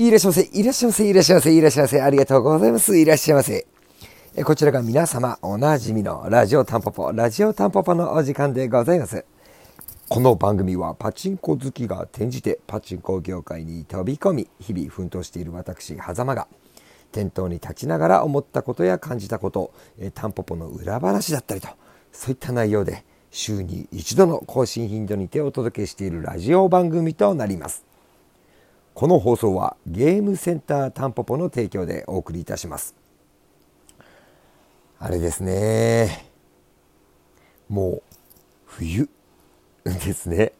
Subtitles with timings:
[0.00, 2.96] いらっしゃいませ、いらっしゃいませ、いらっしゃいませ、いらっしゃいませ、ありがとうございます。
[2.96, 3.66] いらっしゃいませ。
[4.44, 9.26] こちらが皆様おなじみのラジオタンポポ、ラジオタンポポのお時間でございます。
[10.08, 16.48] この番組はパチンコ好きが転じてパチンコ業界に飛び込み、日々奮闘している私、狭間が、
[17.12, 19.70] 店頭に立ちながら思ったことや感じたこと、
[20.14, 21.68] タンポポの裏話だったりと、
[22.10, 27.89] そういった内容で週に一度の更新頻度にてお届けしているラジオ番組となります。
[29.00, 32.94] この放送はゲームセンタータンポポの提供でお送りいたします。
[34.98, 36.26] あれですね。
[37.70, 38.02] もう
[38.66, 39.08] 冬
[39.84, 40.52] ですね。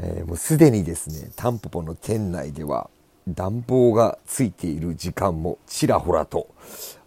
[0.00, 2.90] えー、もうすでにですね、タンポポの店内では
[3.28, 6.48] 暖房がついている時間もちらほらと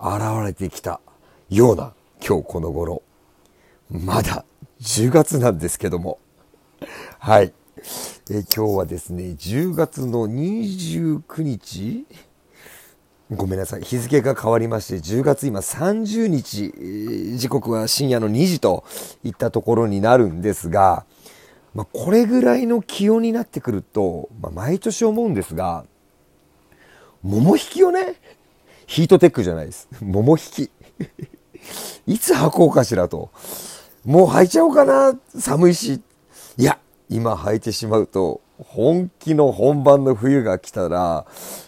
[0.00, 1.00] 現れてきた
[1.48, 3.02] ような今日この頃。
[3.88, 4.44] まだ
[4.80, 6.18] 10月なんですけども。
[7.20, 7.52] はい。
[8.30, 12.06] え今日はですね、10月の29日
[13.30, 13.82] ごめんなさい。
[13.82, 18.84] 日付が変わりまして、10月今30日、時刻は深夜の2時と
[19.24, 21.04] いったところになるんですが、
[21.74, 25.84] まあ、これぐらいの気温になってくると、まあ、毎年思うんですが、
[27.22, 28.14] 桃引きをね、
[28.86, 29.88] ヒートテックじゃないです。
[30.00, 30.70] 桃引き。
[32.06, 33.30] いつ履こうかしらと。
[34.04, 35.18] もう履いちゃおうかな。
[35.38, 36.02] 寒いし。
[36.58, 36.78] いや、
[37.14, 41.26] 今履いてしまうと、本気の本番の冬が来たら、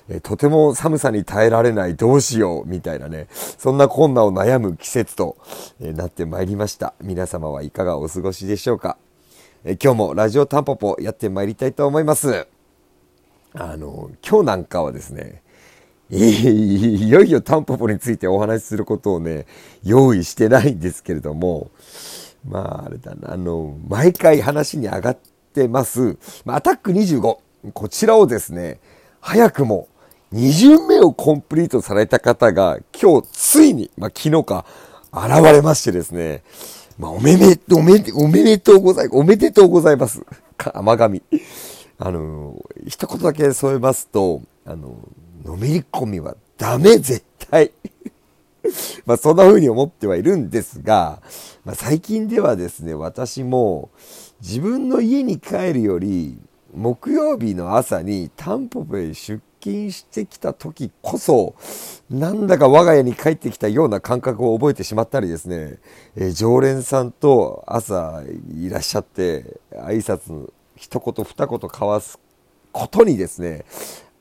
[0.08, 5.36] えとても寒さに耐えられない、どうしよう、みたいなね、そんな困難を悩む季節と、
[5.80, 6.94] えなってまいりました。
[7.00, 8.98] 皆様はいかがお過ごしでしょうか。
[9.62, 12.48] え今日もラジオタンポポやってまいりたいと思います。
[13.54, 15.42] あの、今日なんかはですね、
[16.10, 19.46] いよいよタンポポについてお話しすることをね、
[19.84, 21.70] 用意してないんですけれども、
[22.44, 25.35] まあ、あれだな、あの、毎回話に上がって
[25.68, 27.38] ます、まあ、アタック25、
[27.72, 28.80] こちらをですね、
[29.20, 29.88] 早くも
[30.32, 34.66] 2巡目をコンプリートされた方が、今日ついに、まあ、昨日か、
[35.12, 36.42] 現れましてですね、
[36.98, 39.16] まあ、おめめ、おめ、おめでとうございます。
[39.16, 40.24] おめでとうございます。
[40.74, 41.22] 甘神。
[41.98, 44.96] あの、一言だけ添えますと、あの、
[45.44, 47.72] のめり込みはダメ、絶対。
[49.06, 51.20] まあそんな風に思ってはいるんですが、
[51.64, 53.90] まあ、最近ではですね、私も
[54.40, 56.38] 自分の家に帰るより、
[56.74, 61.54] 木曜日の朝にタンポポへ出勤してきた時こそ、
[62.10, 65.78] なんだか我が家に帰ってきたような感覚を覚えてしまったりですね、
[66.16, 68.22] えー、常連さんと朝
[68.54, 72.18] いらっしゃって、挨拶一言二言交わす
[72.72, 73.64] ことにですね、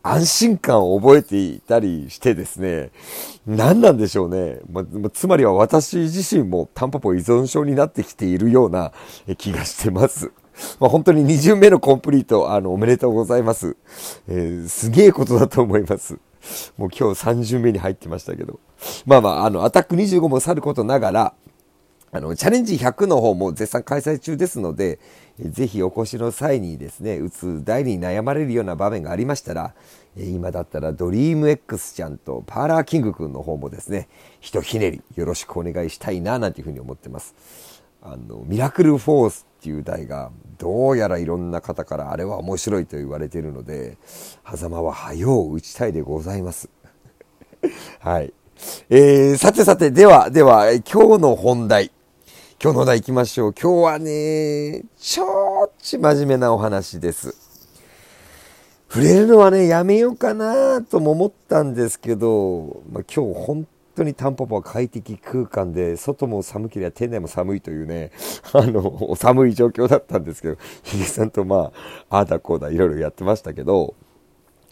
[0.07, 2.91] 安心感を覚えていたりしてですね、
[3.47, 4.59] 何なんでしょうね。
[4.69, 8.93] ま、つまりは私自身もタンポポ依存症になってきているような
[9.39, 10.31] 気がしてます。
[10.79, 13.77] まあ、本当に2巡目のコンプリート、あの、おめでとうございます。
[14.27, 16.19] えー、すげえことだと思います。
[16.77, 18.59] もう今日3巡目に入ってましたけど。
[19.07, 21.33] まあまあ、あの、アタック25もさることながら、
[22.11, 24.99] あの、チャレンジ100の方も絶賛開催中ですので、
[25.39, 29.73] ぜひお越しの際にですね、打つ台に悩まれるような場面がありましたら、
[30.17, 34.07] 今だったらドリーム X ちゃんとパーラーキングくんの方もですね、
[34.39, 37.35] ひとひねりよろしくお願いしたいな、なんていうふうに思ってます。
[38.01, 43.97] あの、ミラクルフォースっていう台が、どうやらいろんな方からあれは面白いと言われているので、
[44.55, 46.69] 狭間は早う打ちたいでございます。
[47.99, 48.33] はい。
[48.89, 51.91] えー、さてさて、では、では、今日の本題。
[52.57, 53.53] 今日の題行きましょう。
[53.53, 57.35] 今日はね、ちょっち真面目なお話です。
[58.89, 68.11] 触れるのはね、やめようかなとも思ったんですけど、まあ、今日本当にタンポポは快適空間で、外も寒ければ店内も寒いというね、
[68.53, 71.73] あの、寒い状況だったんですけど、ヒゲさんとま
[72.09, 73.95] あ、ああだこうだいろいろやってましたけど、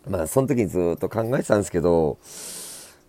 [0.07, 2.17] まあ、その時にずっと考えてたんですけど、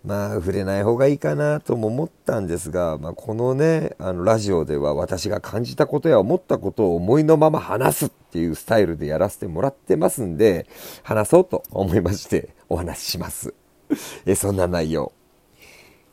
[0.05, 10.67] まあ、触れない方がいいかなとも思ったんですが、まあ、このね、あの、ラジオでは私が感じたことや思ったことを思いのまま話すっていうスタイルでやらせてもらってますんで、
[11.01, 13.55] 話そうと思いましてお話しします。
[14.25, 15.11] えそんな内容。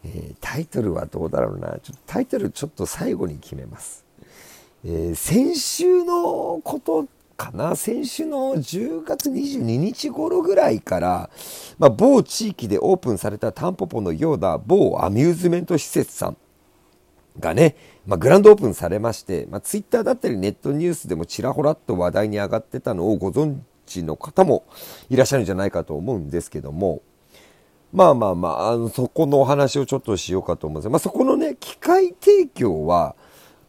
[0.04, 1.78] えー、タイトルはどうだろうな。
[1.82, 4.04] ちょっとタイトルちょっと最後に決めます。
[4.84, 7.06] えー、先週のこと
[7.36, 7.76] かな。
[7.76, 11.30] 先週の10月22日頃ぐらいから、
[11.78, 16.36] まあ、某地域でオープンされたタンポポのような某アミューズメント施設さん
[17.38, 17.76] がね、
[18.06, 24.64] まあ、グランドオープンされまして、まあ、ツイッターだったりネットニュースでもちらほらっと話題に上がってたのをご存知の方も
[25.08, 27.02] いらっしゃるんじゃないかと思うんですけども、
[27.92, 33.14] まあまあまあ、あのそこのお話をちょっとしようかと思うんですまあ、そこのね、機械提供は、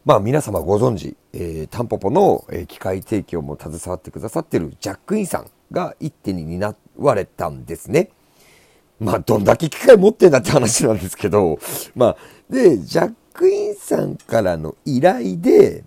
[0.04, 8.10] まあ皆様ご存知、えー、タンポポの、機械提供も携わってくださってるジャックインさんが一手に担われたんですね。
[9.00, 11.58] まあ、どんだけ機械持ってんだって話なんですけど、
[11.96, 12.16] まあ、
[12.50, 15.84] で、ジャックインさんからの依頼で、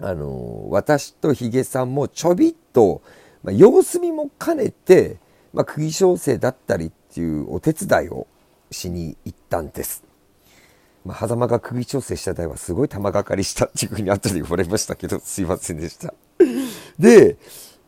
[0.00, 3.02] あの、私とヒゲさんもちょびっと、
[3.42, 5.18] まあ、様子見も兼ねて、
[5.52, 8.28] まあ、釘小生だったりっていうお手伝いを
[8.70, 10.11] しに行ったんです。
[11.04, 16.14] まあ、狭間が釘調整した台はすごい玉がかりしたっていうふうに後で言われましたけど、すいませんでした。
[16.98, 17.36] で、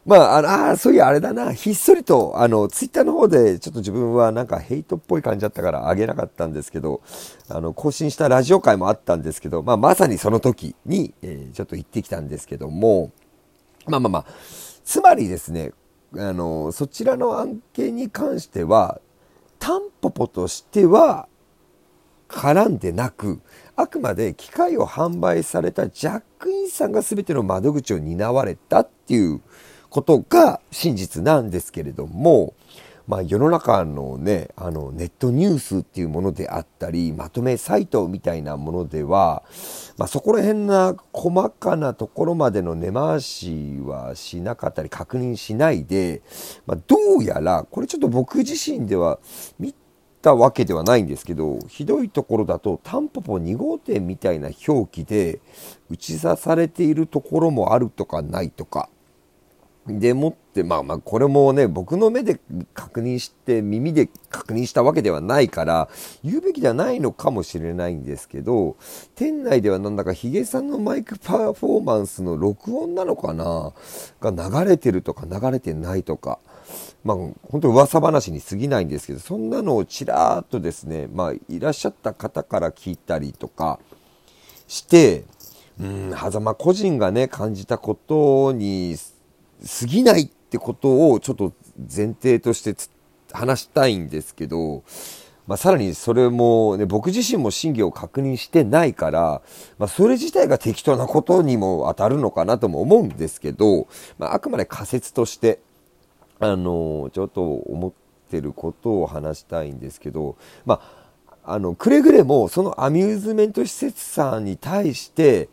[0.07, 7.01] まあ、ああ、そういうあれだな、ひっそりと、あの、ツイッターの方で、ちょっと自分はなんかヘイトっぽい感じだったからあげなかったんですけど、
[7.49, 13.13] あの、更新したラジオ会もあったんですけど、まあ、まさにその時に、えー、ちょっと行ってきたんですけども、
[13.87, 14.27] まあまあまあ、
[14.85, 15.73] つまりですね、
[16.17, 19.01] あの、そちらの案件に関しては、
[19.59, 21.29] タンポポとしては
[22.35, 23.41] 絡んでなく、
[23.77, 29.41] あくまで機械を販売されたジャックインさんが全ての窓口を担われたっていう
[29.89, 32.55] ことが真実なんですけれども、
[33.07, 39.43] まあ、世の中のね、あの、ネットニュースっていうものであったり、まとめサイトみたいなものでは、
[39.99, 46.23] まあ、そこら辺な細かなところまでの根回しはしなかったり、確認しないで、
[46.67, 49.19] まあ、どうやら、これちょっと僕自身では
[49.59, 49.75] 見
[50.25, 55.41] たわけではないんですけど、ひどいところだと、タンポポ2号店みたいな表記で
[55.91, 58.89] 打ち出されているところもあるとかないとか、
[59.87, 62.41] でもって、まあまあ、これもね、僕の目で
[62.73, 65.91] 確認して、耳で確認したわけではないから、
[66.23, 68.77] 言うべきではないのかもしれないんですけど、
[69.15, 73.75] 店内ではなんだかヒゲさんのマイクパフォーマンスの録音なのかな
[74.23, 76.39] が流れてるとか流れてないとか、
[77.05, 83.79] まあ、本当噂話に過ぎないんですけど、そんなのをちらっとですね、まあ、いらっしゃった方から聞いたりとか
[84.67, 85.25] して、
[85.79, 88.97] うん、狭間個人がね、感じたことに
[89.67, 92.75] 過ぎないってことをちょっと前提として
[93.33, 94.85] 話したいんですけど、
[95.47, 99.43] まあ、さらにそれも、ね、僕自身も真偽を確認してないから、
[99.79, 103.87] まあ、それ自体が適当なことにも当たるのかなとも思うんですけど、
[104.19, 105.61] まあ、あくまで仮説として、
[106.41, 107.93] あの、ちょっと思っ
[108.31, 111.04] てることを話したいんですけど、まあ、
[111.47, 115.49] あの、くれぐれも、そのアミューズメント施設さんに対して、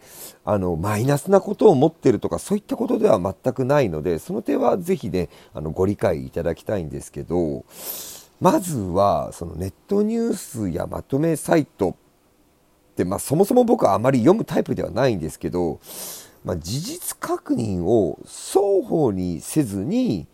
[0.46, 7.66] あの、マイナスなことを持ってるとか、そういったことでは全くないので、その点はぜひね、あの、ご理解いただきたいんですけど、
[8.40, 11.96] まずは、そのネットニュースやまとめサイトっ
[12.96, 15.82] て、まあ、そもそも僕はあまり読むタイプではないんですけど、
[16.46, 20.26] まあ、事実確認を双方にせずに、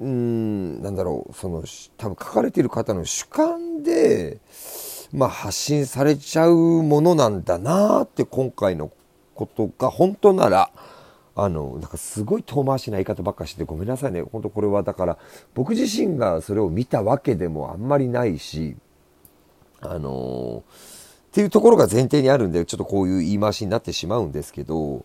[0.00, 1.64] うん、なんだろう、その、
[1.96, 4.38] 多分書かれている方の主観で、
[5.12, 8.90] まあ、発信されちゃうものなんだなって今回の
[9.34, 10.70] ことが本当なら、
[11.34, 14.22] あの、なんかすごい遠回しな言い方ばっかしてごめんなさいね。
[14.22, 15.18] 本当これはだから
[15.54, 18.76] 僕自身がそれを見たわけでもあんまりないし、
[19.80, 20.64] あの
[21.28, 25.04] っていうところが前提にあるんで、ちょっとこういう言い回しになってしまうんですけど、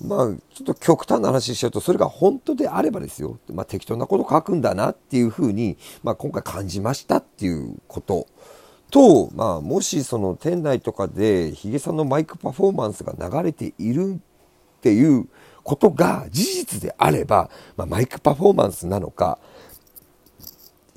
[0.00, 8.26] まあ、ちょっと極端な話しちゃうと、それが本当であればですよ、まあ、適当なこと書くんだなっていうふうに、まあ、今回感じましたっていうこと
[8.90, 15.28] と、まあ、もしその店内とかでヒゲさんのマイクパフォーマンスが流れているっていう
[15.64, 19.38] ことが事実であれば、まあ、マイクパフォーマンスなのか、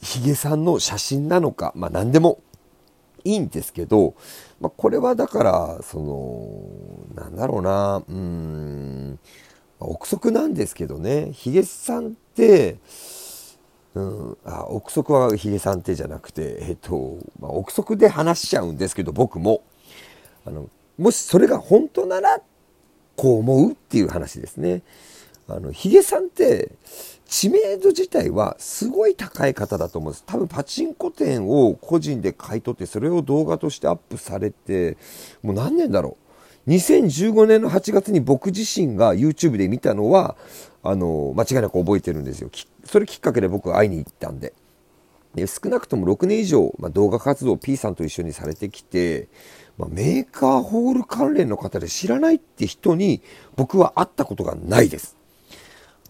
[0.02, 2.40] ヒゲさんの写真なのか、まあ、何でも
[3.24, 4.16] いいんですけど、
[4.60, 6.00] まあ、これはだから、そ
[7.16, 9.20] の、なんだろうな、うん、
[9.80, 12.78] 憶測なんですけどね、ヒゲさんって、
[13.94, 19.64] うん、あ憶測はヒゲさんってじゃなくて、えっと、まあ、憶測で話しちゃうんですけど、僕も。
[20.46, 22.42] あの、もしそれが本当なら、
[23.16, 24.82] こう思うっていう話ですね。
[25.56, 26.72] あの、ヒゲさんって、
[27.28, 30.24] 知名度自体はすごい高い方だと思うんです。
[30.26, 34.98] 多分パチンコ店を個人で買い取って、それを動画としてアップされて、
[35.42, 36.18] もう何年だろ
[36.68, 36.70] う。
[36.70, 40.36] 2015年の8月に僕自身が YouTube で見たのは、
[40.84, 42.50] あの、間違いなく覚えてるんですよ。
[42.84, 44.54] それきっかけで僕会いに行ったんで。
[45.36, 49.30] で少なくとも6年以上、まあ、動画活動を P さんと一緒にされてきて、
[49.78, 53.22] まあ、メーカーホール関連の方で知らないって人に
[53.56, 55.16] 僕は会ったことがないです。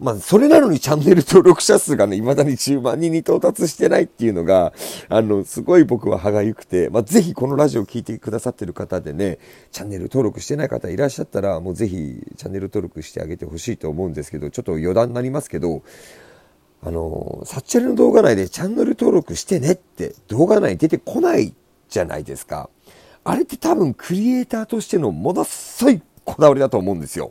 [0.02, 4.72] まあ、それなのにチャンネル登録者数がね、未だに10万人に到達してないっていうのが、
[5.08, 9.38] あの、すごい僕は歯がゆくて、まあ、ぜひこのラジオを聴いてくださってる方でね、
[9.70, 15.82] チャンネル登録してない方いらっしゃったら、もうぜひチャンネル登録してあげてほしいと思うんですけど、ちょっと余談になりますけど、
[16.84, 21.54] あの、サッチャルの動画内でチャンネル登録してねって動画内に出てこない
[21.88, 22.70] じゃないですか。
[23.22, 27.30] あれって多分クリエイターとしてのものすごいこだわりだと思うんですよ。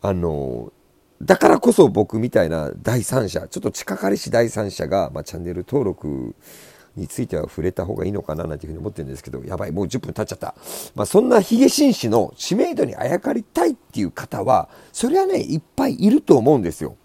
[0.00, 0.72] あの、
[1.22, 6.34] だからこそ僕みたいな第三者、ちょっと近かりし第三者が、まあ、チャンネル登録
[6.96, 10.54] については触れた方がいいのかななんていうふうに思ってるんですけど、やばい、もう10分経っちゃった。
[10.96, 16.96] まあ、そんなヒゲ紳士の知名度にあやかりたいっていう方は、それはね、いっぱいいると思うんですよ。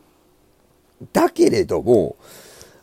[1.14, 2.16] だけれども、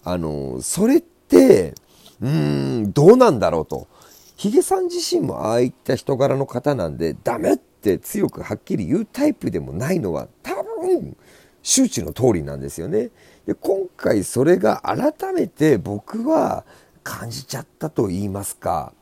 [0.04, 1.74] あの、それって、
[2.20, 3.88] うーん、どうなんだろうと。
[4.36, 11.16] ヒゲさん自身もああいった人柄の方なんで、ダメって強くはっきり言うタイプでもないのは、多分、
[11.64, 13.10] 周知の通りなんですよね。
[13.46, 16.64] で、今回それが改めて僕は
[17.02, 18.92] 感じちゃったと言いますか、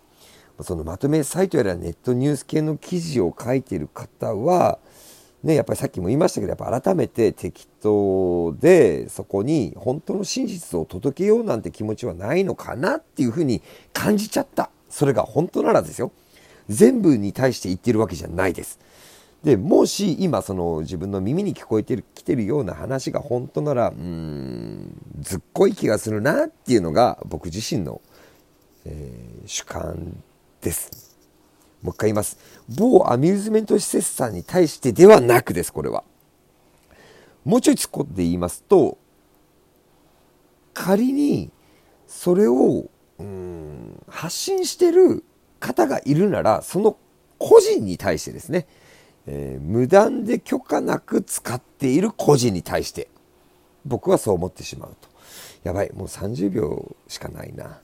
[0.61, 4.79] そのまとめサイトやらネットニュース系の記事を書いている方は、
[5.43, 13.61] ね、やっぱりさっきも言いましたけど、やっぱ改めて適当で、そこに本当の真実を届けようなんて気持ちはないのかなっていうふうに
[13.93, 14.71] 感じちゃった。
[14.89, 16.13] それが本当ならですよ。
[16.69, 18.79] 全部に対して言ってるわけじゃないです。
[19.45, 28.01] で、もし今その自分の耳に聞こえてる、来てるような話が本当なら、うん、ずっこい気がするなっていうのが僕自身の、
[28.85, 30.23] えー、主観
[30.61, 31.17] です。
[31.83, 32.39] もう一回言います。
[32.69, 36.05] 某アミューズメント施設さんに対してではなくです、これは。
[37.45, 38.99] もうちょい突っ込んで言いますと、
[40.73, 41.51] 仮に
[42.07, 45.25] それをうん発信してる
[45.59, 46.97] 方がいるなら、その
[47.39, 48.67] 個人に対してですね、
[49.27, 53.09] えー、無断で許可なく使っている個人に対して、
[53.85, 55.09] 僕はそう思ってしまうと。
[55.65, 57.81] やばい、もう30秒しかないな。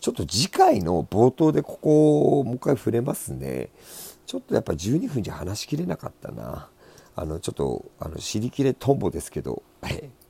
[0.00, 3.68] ちょっと次回の冒頭でここをもう一回触れますね。
[4.26, 6.68] ちょっとやっぱ12分じゃ話しきれなかったな。
[7.16, 9.62] あの、ちょっと、あの、尻切れトンボですけど、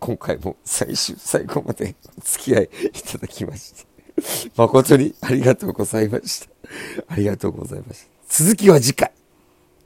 [0.00, 3.86] 今回も最終、最後までお付き合いいただきまして、
[4.56, 6.50] 誠にありがとうございました。
[7.08, 8.44] ありがとうございました。
[8.44, 9.19] 続きは次回。